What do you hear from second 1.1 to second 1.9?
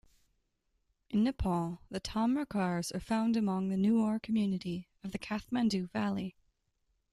In Nepal,